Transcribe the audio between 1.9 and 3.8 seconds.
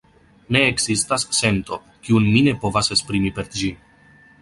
kiun mi ne povas esprimi per ĝi.